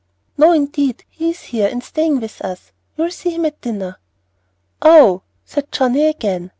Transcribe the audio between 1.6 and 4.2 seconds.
and staying with us. You will see him at dinner."